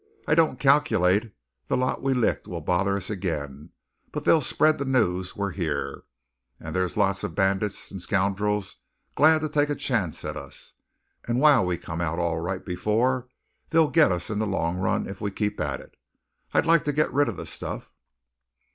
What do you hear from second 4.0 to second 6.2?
but they'll spread the news we're yere.